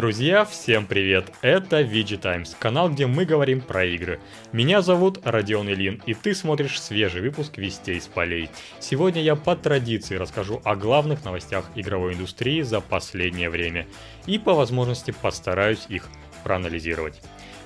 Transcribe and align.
Друзья, 0.00 0.46
всем 0.46 0.86
привет! 0.86 1.30
Это 1.42 1.82
VG 1.82 2.16
Times, 2.16 2.56
канал, 2.58 2.88
где 2.88 3.06
мы 3.06 3.26
говорим 3.26 3.60
про 3.60 3.84
игры. 3.84 4.18
Меня 4.50 4.80
зовут 4.80 5.20
Родион 5.24 5.68
Ильин, 5.68 6.02
и 6.06 6.14
ты 6.14 6.34
смотришь 6.34 6.80
свежий 6.80 7.20
выпуск 7.20 7.58
Вестей 7.58 8.00
с 8.00 8.06
полей. 8.06 8.48
Сегодня 8.78 9.20
я 9.20 9.36
по 9.36 9.54
традиции 9.56 10.16
расскажу 10.16 10.62
о 10.64 10.74
главных 10.74 11.22
новостях 11.26 11.70
игровой 11.74 12.14
индустрии 12.14 12.62
за 12.62 12.80
последнее 12.80 13.50
время, 13.50 13.86
и 14.24 14.38
по 14.38 14.54
возможности 14.54 15.10
постараюсь 15.10 15.84
их 15.90 16.08
проанализировать. 16.44 17.20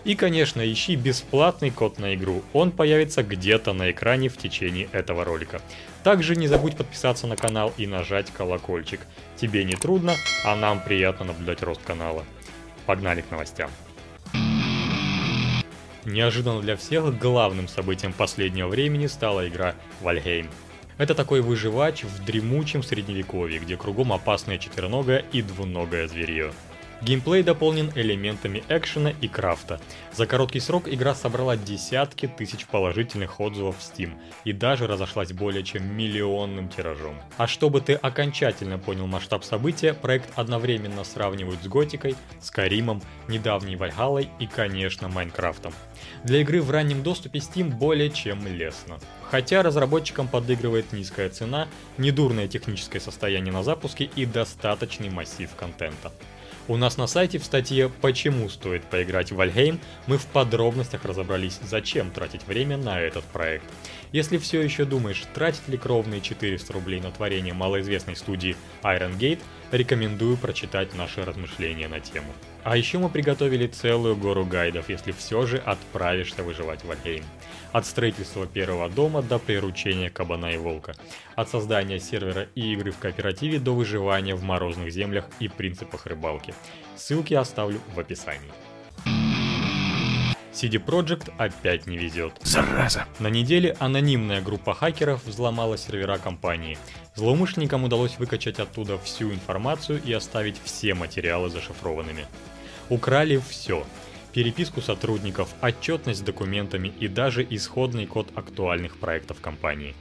И, 0.05 0.15
конечно, 0.15 0.61
ищи 0.61 0.97
бесплатный 0.97 1.71
код 1.71 1.99
на 1.99 2.15
игру, 2.15 2.43
он 2.53 2.73
появится 2.73 3.23
где-то 3.23 3.73
на 3.73 3.91
экране 3.91 4.29
в 4.29 4.37
течение 4.37 4.89
этого 4.93 5.25
ролика. 5.25 5.63
Также 6.03 6.37
не 6.37 6.47
забудь 6.47 6.77
подписаться 6.77 7.27
на 7.27 7.37
канал 7.37 7.73
и 7.79 7.87
нажать 7.87 8.31
колокольчик. 8.31 9.01
Тебе 9.37 9.65
не 9.65 9.75
трудно, 9.75 10.15
а 10.45 10.55
нам 10.57 10.81
приятно 10.81 11.25
наблюдать 11.25 11.63
рост 11.63 11.81
канала. 11.83 12.25
Погнали 12.85 13.23
к 13.23 13.31
новостям. 13.31 13.71
Неожиданно 16.05 16.61
для 16.61 16.77
всех 16.77 17.19
главным 17.19 17.67
событием 17.67 18.13
последнего 18.13 18.69
времени 18.69 19.07
стала 19.07 19.49
игра 19.49 19.75
Вальхейм. 20.03 20.51
Это 20.99 21.15
такой 21.15 21.41
выживач 21.41 22.05
в 22.05 22.25
дремучем 22.27 22.83
средневековье, 22.83 23.59
где 23.59 23.79
кругом 23.79 24.13
опасное 24.13 24.59
четвероногое 24.59 25.25
и 25.33 25.41
двуногое 25.41 26.07
зверье. 26.07 26.53
Геймплей 27.03 27.43
дополнен 27.43 27.91
элементами 27.95 28.63
экшена 28.69 29.11
и 29.11 29.29
крафта. 29.29 29.81
За 30.13 30.27
короткий 30.27 30.61
срок 30.61 30.89
игра 30.89 31.15
собрала 31.15 31.57
десятки 31.57 32.27
тысяч 32.27 32.67
положительных 32.67 33.41
отзывов 33.41 33.77
в 33.79 33.81
Steam 33.81 34.13
и 34.45 34.53
даже 34.53 34.87
разошлась 34.87 35.33
более 35.33 35.65
чем 35.65 35.85
миллионным 35.97 36.69
тиражом. 36.69 37.21
А 37.37 37.47
чтобы 37.47 37.81
ты 37.81 37.95
окончательно 37.95 38.79
понял 38.79 39.07
масштаб 39.07 39.45
события, 39.45 39.93
проект 39.93 40.31
одновременно 40.37 41.05
сравнивают 41.05 41.63
с 41.63 41.67
Готикой, 41.67 42.17
Скаримом, 42.41 43.03
недавней 43.29 43.77
Вальгалой 43.77 44.29
и, 44.39 44.47
конечно, 44.47 45.09
Майнкрафтом. 45.09 45.75
Для 46.23 46.41
игры 46.41 46.63
в 46.63 46.71
раннем 46.71 47.03
доступе 47.03 47.41
Steam 47.41 47.71
более 47.71 48.11
чем 48.11 48.47
лестно. 48.47 48.99
Хотя 49.31 49.63
разработчикам 49.63 50.29
подыгрывает 50.29 50.93
низкая 50.93 51.29
цена, 51.29 51.69
недурное 51.99 52.49
техническое 52.49 53.01
состояние 53.01 53.53
на 53.53 53.63
запуске 53.63 54.05
и 54.05 54.27
достаточный 54.27 55.11
массив 55.11 55.51
контента. 55.57 56.13
У 56.67 56.79
нас 56.79 56.97
на 56.97 57.07
сайте 57.07 57.39
в 57.39 57.45
статье 57.45 57.91
«Почему 58.01 58.49
стоит 58.49 58.85
поиграть 58.85 59.31
в 59.31 59.37
Вальхейм» 59.37 59.79
мы 60.07 60.17
в 60.17 60.25
подробностях 60.25 61.05
разобрались, 61.05 61.61
зачем 61.63 62.11
тратить 62.11 62.47
время 62.47 62.79
на 62.79 62.99
этот 62.99 63.23
проект. 63.25 63.67
Если 64.13 64.39
все 64.39 64.63
еще 64.63 64.87
думаешь, 64.87 65.25
тратить 65.35 65.69
ли 65.69 65.77
кровные 65.77 66.23
400 66.23 66.73
рублей 66.73 67.03
на 67.03 67.11
творение 67.11 67.53
малоизвестной 67.53 68.17
студии 68.17 68.57
Iron 68.83 69.19
Gate, 69.19 69.41
рекомендую 69.77 70.37
прочитать 70.37 70.95
наши 70.95 71.25
размышления 71.25 71.89
на 71.89 72.01
тему. 72.01 72.33
А 72.63 72.77
еще 72.77 72.99
мы 72.99 73.09
приготовили 73.09 73.67
целую 73.67 74.17
гору 74.17 74.45
гайдов, 74.45 74.89
если 74.89 75.13
все 75.13 75.47
же 75.47 75.59
отправишься 75.59 76.43
выживать 76.43 76.83
в 76.83 76.87
Вальхейм. 76.87 77.25
От 77.73 77.85
строительства 77.87 78.47
первого 78.47 78.89
дома 78.89 79.21
до 79.21 79.39
приручения 79.39 80.11
кабана 80.11 80.53
и 80.53 80.57
волка. 80.57 80.95
От 81.35 81.51
создания 81.51 81.99
сервера 81.99 82.47
и 82.55 82.73
игры 82.73 82.93
в 82.93 82.99
кооперативе 82.99 83.59
до 83.59 83.75
выживания 83.75 84.35
в 84.35 84.45
морозных 84.45 84.93
землях 84.93 85.27
и 85.41 85.49
принципах 85.49 86.07
рыбалки. 86.07 86.55
Ссылки 86.97 87.35
оставлю 87.35 87.81
в 87.95 87.99
описании. 87.99 88.53
CD 90.55 90.79
Projekt 90.79 91.33
опять 91.37 91.87
не 91.87 91.99
везет. 91.99 92.35
Зараза! 92.43 93.07
На 93.19 93.29
неделе 93.29 93.77
анонимная 93.81 94.41
группа 94.41 94.73
хакеров 94.73 95.25
взломала 95.27 95.77
сервера 95.77 96.17
компании. 96.19 96.79
Злоумышленникам 97.17 97.85
удалось 97.85 98.19
выкачать 98.19 98.61
оттуда 98.61 98.97
всю 98.99 99.33
информацию 99.33 100.01
и 100.05 100.13
оставить 100.13 100.57
все 100.63 100.95
материалы 100.95 101.51
зашифрованными. 101.51 102.27
Украли 102.89 103.43
все 103.49 103.85
переписку 104.35 104.81
сотрудников, 104.81 105.55
отчетность 105.63 106.21
с 106.21 106.23
документами 106.23 106.89
и 106.89 107.09
даже 107.09 107.47
исходный 107.49 108.07
код 108.07 108.29
актуальных 108.35 108.99
проектов 108.99 109.41
компании. 109.41 109.95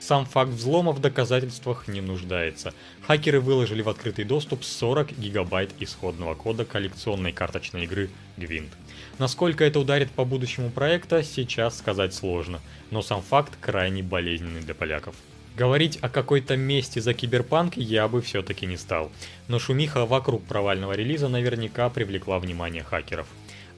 Сам 0.00 0.26
факт 0.26 0.52
взлома 0.52 0.92
в 0.92 1.00
доказательствах 1.00 1.88
не 1.88 2.00
нуждается. 2.00 2.72
Хакеры 3.06 3.40
выложили 3.40 3.82
в 3.82 3.88
открытый 3.88 4.24
доступ 4.24 4.64
40 4.64 5.18
гигабайт 5.18 5.70
исходного 5.80 6.34
кода 6.34 6.64
коллекционной 6.64 7.32
карточной 7.32 7.84
игры 7.84 8.10
Gwent. 8.36 8.70
Насколько 9.18 9.64
это 9.64 9.80
ударит 9.80 10.10
по 10.10 10.24
будущему 10.24 10.70
проекта, 10.70 11.22
сейчас 11.22 11.78
сказать 11.78 12.14
сложно, 12.14 12.60
но 12.90 13.02
сам 13.02 13.22
факт 13.22 13.52
крайне 13.60 14.02
болезненный 14.02 14.60
для 14.60 14.74
поляков. 14.74 15.16
Говорить 15.56 15.98
о 16.02 16.08
какой-то 16.08 16.56
мести 16.56 17.00
за 17.00 17.14
киберпанк 17.14 17.76
я 17.76 18.06
бы 18.06 18.22
все-таки 18.22 18.64
не 18.64 18.76
стал, 18.76 19.10
но 19.48 19.58
шумиха 19.58 20.06
вокруг 20.06 20.44
провального 20.44 20.92
релиза 20.92 21.28
наверняка 21.28 21.90
привлекла 21.90 22.38
внимание 22.38 22.84
хакеров. 22.84 23.26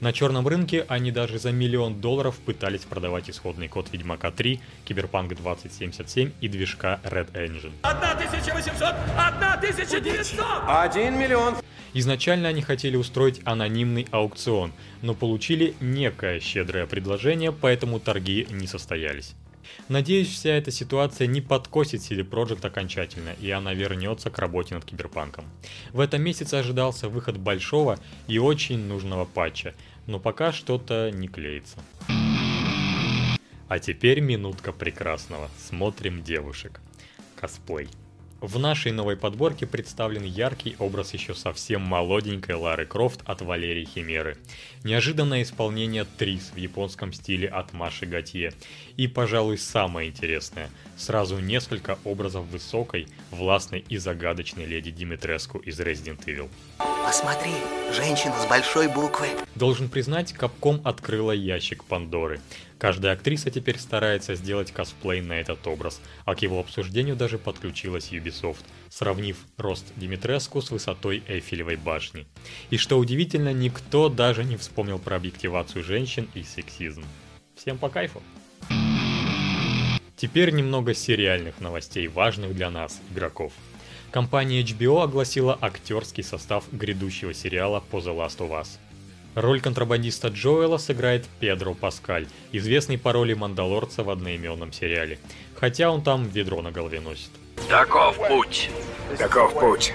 На 0.01 0.13
черном 0.13 0.47
рынке 0.47 0.83
они 0.87 1.11
даже 1.11 1.37
за 1.37 1.51
миллион 1.51 2.01
долларов 2.01 2.39
пытались 2.39 2.81
продавать 2.81 3.29
исходный 3.29 3.67
код 3.67 3.89
Ведьмака 3.91 4.31
3, 4.31 4.59
Киберпанк 4.83 5.35
2077 5.35 6.31
и 6.41 6.47
движка 6.47 6.99
Red 7.03 7.31
Engine. 7.33 7.71
1800! 7.83 8.95
1900! 9.15 10.43
1 10.67 11.19
миллион! 11.19 11.53
Изначально 11.93 12.49
они 12.49 12.63
хотели 12.63 12.95
устроить 12.95 13.41
анонимный 13.45 14.07
аукцион, 14.09 14.73
но 15.03 15.13
получили 15.13 15.75
некое 15.79 16.39
щедрое 16.39 16.87
предложение, 16.87 17.51
поэтому 17.51 17.99
торги 17.99 18.47
не 18.49 18.65
состоялись. 18.65 19.35
Надеюсь, 19.87 20.29
вся 20.29 20.51
эта 20.51 20.71
ситуация 20.71 21.27
не 21.27 21.41
подкосит 21.41 22.01
CD 22.01 22.27
Projekt 22.27 22.65
окончательно, 22.65 23.31
и 23.39 23.49
она 23.51 23.73
вернется 23.73 24.29
к 24.29 24.39
работе 24.39 24.75
над 24.75 24.85
Киберпанком. 24.85 25.45
В 25.91 25.99
этом 25.99 26.21
месяце 26.21 26.55
ожидался 26.55 27.09
выход 27.09 27.37
большого 27.37 27.99
и 28.27 28.37
очень 28.37 28.79
нужного 28.79 29.25
патча, 29.25 29.73
но 30.11 30.19
пока 30.19 30.51
что-то 30.51 31.09
не 31.11 31.27
клеится. 31.27 31.79
А 33.67 33.79
теперь 33.79 34.19
минутка 34.19 34.73
прекрасного. 34.73 35.49
Смотрим 35.57 36.21
девушек. 36.21 36.81
Косплей. 37.39 37.87
В 38.41 38.57
нашей 38.57 38.91
новой 38.91 39.17
подборке 39.17 39.67
представлен 39.67 40.23
яркий 40.23 40.75
образ 40.79 41.13
еще 41.13 41.35
совсем 41.35 41.81
молоденькой 41.81 42.55
Лары 42.55 42.87
Крофт 42.87 43.21
от 43.25 43.41
Валерии 43.41 43.85
Химеры. 43.85 44.35
Неожиданное 44.83 45.43
исполнение 45.43 46.05
Трис 46.17 46.51
в 46.53 46.57
японском 46.57 47.13
стиле 47.13 47.47
от 47.47 47.71
Маши 47.71 48.07
Готье. 48.07 48.51
И, 48.97 49.07
пожалуй, 49.07 49.59
самое 49.59 50.09
интересное, 50.09 50.69
сразу 50.97 51.39
несколько 51.39 51.99
образов 52.03 52.47
высокой, 52.47 53.07
властной 53.29 53.85
и 53.87 53.97
загадочной 53.97 54.65
леди 54.65 54.89
Димитреску 54.89 55.59
из 55.59 55.79
Resident 55.79 56.25
Evil. 56.25 56.49
Посмотри, 57.05 57.51
женщина 57.91 58.33
с 58.39 58.45
большой 58.45 58.87
буквы. 58.87 59.27
Должен 59.55 59.89
признать, 59.89 60.33
Капком 60.33 60.81
открыла 60.85 61.31
ящик 61.31 61.83
Пандоры. 61.83 62.39
Каждая 62.77 63.13
актриса 63.13 63.49
теперь 63.49 63.79
старается 63.79 64.35
сделать 64.35 64.71
косплей 64.71 65.21
на 65.21 65.33
этот 65.33 65.65
образ, 65.67 65.99
а 66.25 66.35
к 66.35 66.41
его 66.41 66.59
обсуждению 66.59 67.15
даже 67.15 67.37
подключилась 67.37 68.11
Ubisoft, 68.11 68.63
сравнив 68.89 69.37
рост 69.57 69.85
Димитреску 69.95 70.61
с 70.61 70.71
высотой 70.71 71.23
Эйфелевой 71.27 71.75
башни. 71.75 72.27
И 72.69 72.77
что 72.77 72.97
удивительно, 72.97 73.51
никто 73.51 74.07
даже 74.07 74.43
не 74.43 74.55
вспомнил 74.55 74.99
про 74.99 75.15
объективацию 75.15 75.83
женщин 75.83 76.29
и 76.33 76.43
сексизм. 76.43 77.03
Всем 77.55 77.77
по 77.77 77.89
кайфу! 77.89 78.21
Теперь 80.15 80.51
немного 80.51 80.93
сериальных 80.93 81.59
новостей, 81.59 82.07
важных 82.07 82.53
для 82.53 82.69
нас, 82.69 83.01
игроков. 83.11 83.53
Компания 84.11 84.61
HBO 84.61 85.01
огласила 85.01 85.57
актерский 85.59 86.23
состав 86.23 86.65
грядущего 86.71 87.33
сериала 87.33 87.79
по 87.79 87.97
The 87.97 88.15
Last 88.15 88.37
of 88.39 88.51
Us– 88.51 88.67
Роль 89.35 89.61
контрабандиста 89.61 90.27
Джоэла 90.27 90.77
сыграет 90.77 91.25
Педро 91.39 91.73
Паскаль, 91.73 92.27
известный 92.51 92.97
по 92.97 93.13
роли 93.13 93.33
Мандалорца 93.33 94.03
в 94.03 94.09
одноименном 94.09 94.73
сериале. 94.73 95.19
Хотя 95.55 95.89
он 95.89 96.03
там 96.03 96.27
ведро 96.27 96.61
на 96.61 96.71
голове 96.71 96.99
носит. 96.99 97.29
Таков 97.69 98.17
путь. 98.27 98.69
Таков 99.17 99.57
путь. 99.57 99.93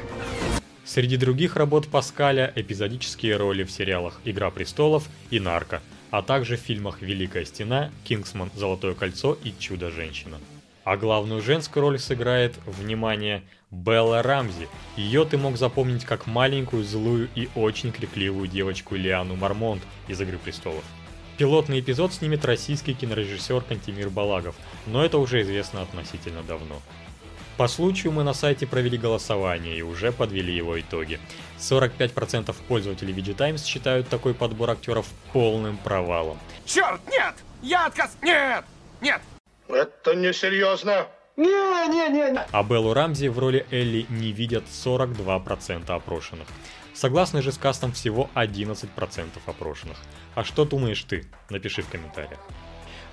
Среди 0.87 1.19
других 1.19 1.57
работ 1.57 1.89
Паскаля 1.89 2.51
эпизодические 2.57 3.37
роли 3.37 3.65
в 3.65 3.71
сериалах 3.71 4.21
«Игра 4.25 4.51
престолов» 4.51 5.05
и 5.31 5.39
«Нарко», 5.39 5.83
а 6.11 6.23
также 6.23 6.57
в 6.57 6.61
фильмах 6.61 7.03
«Великая 7.03 7.45
стена», 7.45 7.91
«Кингсман», 8.05 8.51
«Золотое 8.55 8.95
кольцо» 8.95 9.37
и 9.45 9.53
«Чудо-женщина». 9.59 10.39
А 10.87 10.97
главную 10.97 11.43
женскую 11.43 11.83
роль 11.83 11.99
сыграет, 11.99 12.55
внимание, 12.65 13.43
Белла 13.73 14.23
Рамзи. 14.23 14.69
Ее 14.97 15.25
ты 15.25 15.37
мог 15.37 15.57
запомнить 15.57 16.05
как 16.05 16.29
маленькую, 16.29 16.85
злую 16.85 17.29
и 17.35 17.49
очень 17.57 17.91
крикливую 17.91 18.47
девочку 18.47 18.95
Лиану 18.95 19.35
Мармонт 19.35 19.83
из 20.07 20.21
«Игры 20.21 20.39
престолов». 20.39 20.85
Пилотный 21.39 21.81
эпизод 21.81 22.15
снимет 22.15 22.45
российский 22.45 22.95
кинорежиссер 22.95 23.63
Кантимир 23.63 24.11
Балагов, 24.11 24.55
но 24.87 25.05
это 25.05 25.19
уже 25.19 25.43
известно 25.43 25.83
относительно 25.83 26.45
давно. 26.45 26.81
По 27.57 27.67
случаю 27.67 28.13
мы 28.13 28.23
на 28.23 28.33
сайте 28.33 28.65
провели 28.69 28.97
голосование 28.97 29.77
и 29.77 29.83
уже 29.83 30.13
подвели 30.13 30.55
его 30.55 30.79
итоги. 30.79 31.19
45% 31.59 32.55
пользователей 32.69 33.13
VG 33.13 33.59
считают 33.65 34.09
такой 34.09 34.35
подбор 34.35 34.71
актеров 34.71 35.07
полным 35.33 35.79
провалом. 35.79 36.39
Черт, 36.65 37.01
нет! 37.11 37.35
Я 37.61 37.87
отказ... 37.87 38.17
Нет! 38.23 38.65
Нет! 39.01 39.21
Это 39.69 40.15
несерьезно. 40.15 41.09
Не, 41.37 41.89
не, 41.89 42.09
не, 42.09 42.31
не. 42.33 42.41
А 42.51 42.63
Беллу 42.63 42.95
Рамзи 42.95 43.29
в 43.29 43.39
роли 43.39 43.67
Элли 43.71 44.07
не 44.09 44.33
видят 44.33 44.65
42% 44.65 45.91
опрошенных. 45.91 46.47
Согласны 46.95 47.43
же 47.43 47.53
с 47.53 47.59
кастом 47.59 47.93
всего 47.93 48.31
11% 48.35 48.89
опрошенных. 49.45 49.99
А 50.35 50.45
что 50.45 50.65
думаешь 50.65 51.05
ты? 51.05 51.27
Напиши 51.51 51.83
в 51.83 51.91
комментариях. 51.91 52.41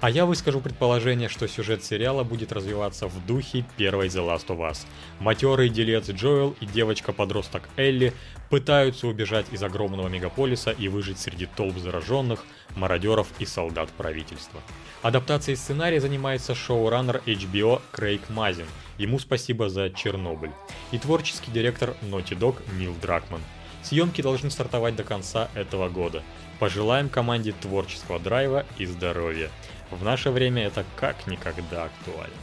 А 0.03 0.09
я 0.09 0.25
выскажу 0.25 0.59
предположение, 0.59 1.29
что 1.29 1.47
сюжет 1.47 1.81
сериала 1.81 2.25
будет 2.25 2.51
развиваться 2.51 3.07
в 3.07 3.25
духе 3.25 3.63
первой 3.77 4.07
The 4.07 4.19
Last 4.19 4.47
of 4.47 4.57
Us. 4.57 4.79
Матерый 5.21 5.69
делец 5.69 6.09
Джоэл 6.09 6.57
и 6.59 6.65
девочка-подросток 6.65 7.69
Элли 7.77 8.11
пытаются 8.49 9.07
убежать 9.07 9.45
из 9.53 9.63
огромного 9.63 10.09
мегаполиса 10.09 10.71
и 10.71 10.89
выжить 10.89 11.19
среди 11.19 11.45
толп 11.45 11.77
зараженных, 11.77 12.43
мародеров 12.75 13.29
и 13.39 13.45
солдат 13.45 13.87
правительства. 13.91 14.59
Адаптацией 15.03 15.55
сценария 15.55 16.01
занимается 16.01 16.53
шоураннер 16.53 17.21
HBO 17.25 17.81
Крейг 17.93 18.29
Мазин. 18.29 18.67
Ему 18.97 19.19
спасибо 19.19 19.69
за 19.69 19.89
Чернобыль. 19.89 20.51
И 20.91 20.97
творческий 20.97 21.49
директор 21.49 21.95
Naughty 22.01 22.37
Dog 22.37 22.61
Нил 22.77 22.93
Дракман. 23.01 23.39
Съемки 23.83 24.21
должны 24.21 24.49
стартовать 24.49 24.97
до 24.97 25.03
конца 25.03 25.49
этого 25.55 25.87
года. 25.87 26.23
Пожелаем 26.59 27.09
команде 27.09 27.53
творческого 27.53 28.19
драйва 28.19 28.65
и 28.77 28.85
здоровья. 28.85 29.49
В 29.91 30.03
наше 30.03 30.31
время 30.31 30.63
это 30.63 30.85
как 30.95 31.27
никогда 31.27 31.85
актуально. 31.85 32.35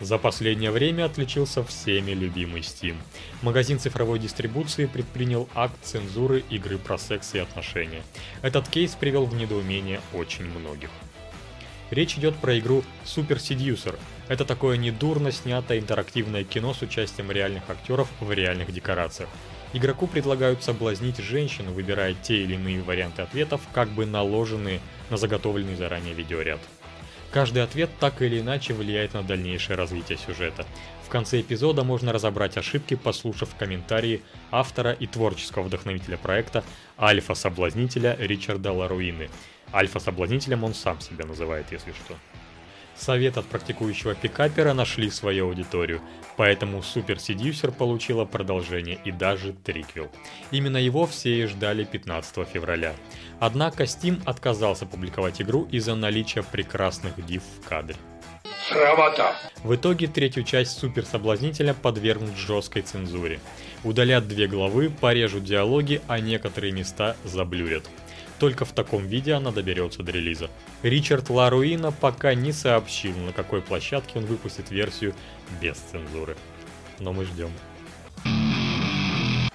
За 0.00 0.18
последнее 0.18 0.70
время 0.70 1.06
отличился 1.06 1.64
всеми 1.64 2.10
любимый 2.10 2.60
Steam. 2.60 2.96
Магазин 3.40 3.78
цифровой 3.78 4.18
дистрибуции 4.18 4.84
предпринял 4.84 5.48
акт 5.54 5.74
цензуры 5.82 6.44
игры 6.50 6.76
про 6.76 6.98
секс 6.98 7.34
и 7.34 7.38
отношения. 7.38 8.02
Этот 8.42 8.68
кейс 8.68 8.94
привел 8.94 9.24
в 9.24 9.34
недоумение 9.34 10.02
очень 10.12 10.44
многих. 10.44 10.90
Речь 11.90 12.16
идет 12.18 12.34
про 12.36 12.58
игру 12.58 12.84
Super 13.04 13.36
Seducer. 13.36 13.98
Это 14.28 14.44
такое 14.44 14.76
недурно 14.76 15.32
снятое 15.32 15.78
интерактивное 15.78 16.44
кино 16.44 16.74
с 16.74 16.82
участием 16.82 17.30
реальных 17.30 17.62
актеров 17.70 18.08
в 18.20 18.30
реальных 18.30 18.72
декорациях. 18.72 19.30
Игроку 19.74 20.06
предлагают 20.06 20.62
соблазнить 20.62 21.18
женщину, 21.18 21.72
выбирая 21.72 22.14
те 22.14 22.36
или 22.36 22.54
иные 22.54 22.80
варианты 22.80 23.22
ответов, 23.22 23.60
как 23.72 23.88
бы 23.88 24.06
наложенные 24.06 24.80
на 25.10 25.16
заготовленный 25.16 25.74
заранее 25.74 26.14
видеоряд. 26.14 26.60
Каждый 27.32 27.64
ответ 27.64 27.90
так 27.98 28.22
или 28.22 28.38
иначе 28.38 28.72
влияет 28.72 29.14
на 29.14 29.24
дальнейшее 29.24 29.74
развитие 29.74 30.16
сюжета. 30.16 30.64
В 31.04 31.08
конце 31.08 31.40
эпизода 31.40 31.82
можно 31.82 32.12
разобрать 32.12 32.56
ошибки, 32.56 32.94
послушав 32.94 33.56
комментарии 33.56 34.22
автора 34.52 34.92
и 34.92 35.08
творческого 35.08 35.64
вдохновителя 35.64 36.18
проекта 36.18 36.62
Альфа-соблазнителя 36.96 38.16
Ричарда 38.20 38.70
Ларуины. 38.70 39.28
Альфа-соблазнителем 39.72 40.62
он 40.62 40.74
сам 40.74 41.00
себя 41.00 41.26
называет, 41.26 41.66
если 41.72 41.90
что. 41.90 42.14
Совет 42.96 43.36
от 43.38 43.46
практикующего 43.46 44.14
пикапера 44.14 44.72
нашли 44.72 45.10
свою 45.10 45.48
аудиторию, 45.48 46.00
поэтому 46.36 46.78
Super 46.78 47.16
Seducer 47.16 47.72
получила 47.72 48.24
продолжение 48.24 48.98
и 49.04 49.10
даже 49.10 49.52
триквел. 49.52 50.10
Именно 50.50 50.76
его 50.76 51.06
все 51.06 51.42
и 51.42 51.46
ждали 51.46 51.84
15 51.84 52.48
февраля. 52.48 52.94
Однако 53.40 53.84
Steam 53.84 54.22
отказался 54.24 54.86
публиковать 54.86 55.42
игру 55.42 55.66
из-за 55.70 55.94
наличия 55.94 56.42
прекрасных 56.42 57.24
див 57.26 57.42
в 57.42 57.68
кадре. 57.68 57.96
Срамота! 58.68 59.34
В 59.62 59.74
итоге 59.74 60.06
третью 60.06 60.42
часть 60.42 60.78
Супер 60.78 61.04
Соблазнителя 61.04 61.74
подвергнут 61.74 62.36
жесткой 62.36 62.82
цензуре. 62.82 63.40
Удалят 63.82 64.26
две 64.26 64.46
главы, 64.46 64.88
порежут 64.88 65.44
диалоги, 65.44 66.00
а 66.06 66.18
некоторые 66.20 66.72
места 66.72 67.16
заблюрят. 67.24 67.84
Только 68.44 68.66
в 68.66 68.72
таком 68.72 69.06
виде 69.06 69.32
она 69.32 69.52
доберется 69.52 70.02
до 70.02 70.12
релиза. 70.12 70.50
Ричард 70.82 71.30
Ларуина 71.30 71.92
пока 71.92 72.34
не 72.34 72.52
сообщил, 72.52 73.16
на 73.16 73.32
какой 73.32 73.62
площадке 73.62 74.18
он 74.18 74.26
выпустит 74.26 74.70
версию 74.70 75.14
без 75.62 75.78
цензуры. 75.78 76.36
Но 76.98 77.14
мы 77.14 77.24
ждем. 77.24 77.50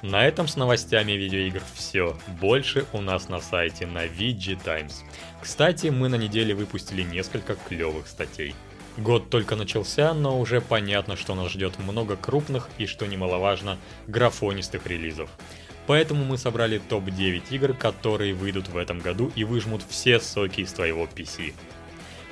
На 0.02 0.26
этом 0.26 0.48
с 0.48 0.56
новостями 0.56 1.12
видеоигр 1.12 1.62
все. 1.76 2.18
Больше 2.42 2.88
у 2.92 3.02
нас 3.02 3.30
на 3.30 3.40
сайте 3.40 3.86
на 3.86 4.08
VG 4.08 4.60
Times. 4.64 5.04
Кстати, 5.40 5.86
мы 5.90 6.10
на 6.10 6.16
неделе 6.16 6.56
выпустили 6.56 7.04
несколько 7.04 7.54
клевых 7.54 8.08
статей. 8.08 8.56
Год 8.98 9.30
только 9.30 9.56
начался, 9.56 10.16
но 10.16 10.40
уже 10.40 10.62
понятно, 10.62 11.16
что 11.16 11.36
нас 11.36 11.52
ждет 11.52 11.78
много 11.78 12.18
крупных 12.18 12.70
и, 12.80 12.88
что 12.88 13.06
немаловажно, 13.06 13.78
графонистых 14.08 14.88
релизов. 14.88 15.30
Поэтому 15.90 16.24
мы 16.24 16.38
собрали 16.38 16.78
топ-9 16.78 17.46
игр, 17.50 17.74
которые 17.74 18.36
выйдут 18.36 18.68
в 18.68 18.78
этом 18.78 19.00
году 19.00 19.32
и 19.36 19.44
выжмут 19.44 19.82
все 19.90 20.20
соки 20.20 20.62
из 20.62 20.72
твоего 20.72 21.06
PC. 21.06 21.56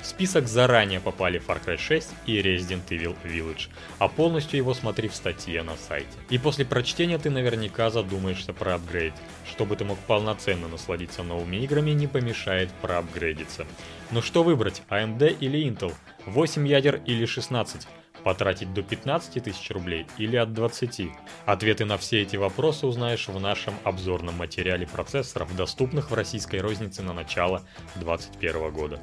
В 0.00 0.06
список 0.06 0.46
заранее 0.46 1.00
попали 1.00 1.42
Far 1.44 1.60
Cry 1.64 1.76
6 1.76 2.10
и 2.26 2.40
Resident 2.40 2.86
Evil 2.88 3.16
Village, 3.24 3.68
а 3.98 4.08
полностью 4.08 4.56
его 4.56 4.72
смотри 4.72 5.08
в 5.08 5.14
статье 5.14 5.62
на 5.62 5.76
сайте. 5.76 6.08
И 6.30 6.38
после 6.38 6.64
прочтения 6.64 7.18
ты 7.18 7.30
наверняка 7.30 7.90
задумаешься 7.90 8.52
про 8.52 8.76
апгрейд. 8.76 9.14
Чтобы 9.50 9.76
ты 9.76 9.84
мог 9.84 9.98
полноценно 9.98 10.68
насладиться 10.68 11.22
новыми 11.22 11.56
играми, 11.56 11.90
не 11.90 12.06
помешает 12.06 12.70
проапгрейдиться. 12.80 13.66
Но 14.10 14.22
что 14.22 14.44
выбрать, 14.44 14.82
AMD 14.88 15.38
или 15.40 15.68
Intel? 15.68 15.92
8 16.26 16.68
ядер 16.68 17.02
или 17.04 17.24
16? 17.26 17.88
Потратить 18.22 18.72
до 18.74 18.82
15 18.82 19.42
тысяч 19.42 19.70
рублей 19.70 20.06
или 20.16 20.36
от 20.36 20.52
20? 20.52 21.10
Ответы 21.46 21.84
на 21.84 21.98
все 21.98 22.22
эти 22.22 22.36
вопросы 22.36 22.86
узнаешь 22.86 23.28
в 23.28 23.40
нашем 23.40 23.74
обзорном 23.84 24.36
материале 24.36 24.86
процессоров, 24.86 25.54
доступных 25.56 26.10
в 26.10 26.14
российской 26.14 26.60
рознице 26.60 27.02
на 27.02 27.12
начало 27.12 27.64
2021 27.96 28.70
года. 28.70 29.00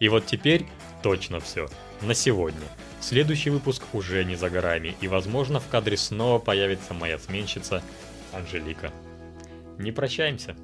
И 0.00 0.08
вот 0.08 0.26
теперь 0.26 0.66
точно 1.02 1.38
все. 1.38 1.68
На 2.00 2.14
сегодня. 2.14 2.66
Следующий 3.00 3.50
выпуск 3.50 3.84
уже 3.92 4.24
не 4.24 4.34
за 4.34 4.50
горами, 4.50 4.96
и 5.00 5.08
возможно 5.08 5.60
в 5.60 5.68
кадре 5.68 5.96
снова 5.96 6.38
появится 6.38 6.94
моя 6.94 7.18
сменщица 7.18 7.82
Анжелика. 8.32 8.92
Не 9.78 9.92
прощаемся. 9.92 10.56